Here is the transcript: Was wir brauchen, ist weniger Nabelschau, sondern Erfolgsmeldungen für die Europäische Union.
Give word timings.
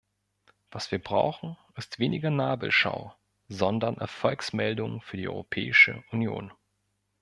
Was 0.71 0.89
wir 0.89 0.97
brauchen, 0.97 1.57
ist 1.75 1.99
weniger 1.99 2.31
Nabelschau, 2.31 3.13
sondern 3.49 3.97
Erfolgsmeldungen 3.99 4.99
für 4.99 5.15
die 5.17 5.27
Europäische 5.27 6.03
Union. 6.09 6.51